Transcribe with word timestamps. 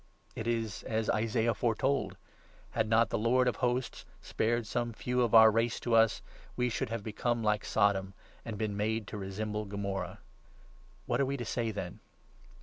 It 0.35 0.47
is 0.47 0.81
as 0.81 1.11
Isaiah 1.11 1.53
foretold— 1.53 2.13
29' 2.71 2.71
Had 2.71 2.89
not 2.89 3.09
the 3.11 3.19
Lord 3.19 3.47
of 3.47 3.57
Hosts 3.57 4.03
spared 4.19 4.65
some 4.65 4.93
few 4.93 5.21
of 5.21 5.35
our 5.35 5.51
race 5.51 5.79
to 5.81 5.93
us, 5.93 6.23
We 6.55 6.69
should 6.69 6.89
have 6.89 7.03
become 7.03 7.43
like 7.43 7.63
Sodom 7.63 8.15
and 8.43 8.57
been 8.57 8.75
made 8.75 9.05
to 9.09 9.17
resemble 9.19 9.65
Gomorrah.' 9.65 10.07
The 10.07 10.15
cause 10.15 11.01
What 11.05 11.21
are 11.21 11.25
we 11.27 11.37
to 11.37 11.45
say, 11.45 11.69
then 11.69 11.99